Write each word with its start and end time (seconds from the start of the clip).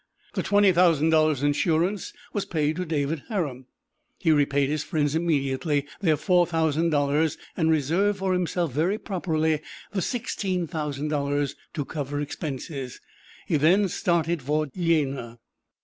The 0.33 0.41
twenty 0.41 0.71
thousand 0.71 1.11
dollars' 1.11 1.43
insurance 1.43 2.11
was 2.33 2.45
paid 2.45 2.75
to 2.77 2.85
David 2.87 3.21
Harum. 3.29 3.67
He 4.17 4.31
repaid 4.31 4.67
his 4.67 4.83
friends 4.83 5.13
immediately 5.13 5.85
their 5.99 6.17
four 6.17 6.47
thousand 6.47 6.89
dollars, 6.89 7.37
and 7.55 7.69
reserved 7.69 8.17
for 8.17 8.33
himself, 8.33 8.71
very 8.71 8.97
properly, 8.97 9.61
the 9.91 10.01
sixteen 10.01 10.65
thousand 10.65 11.09
dollars 11.09 11.55
to 11.75 11.85
cover 11.85 12.19
expenses. 12.19 12.99
He 13.45 13.57
then 13.57 13.87
started 13.89 14.41
for 14.41 14.65
Jena. 14.75 15.37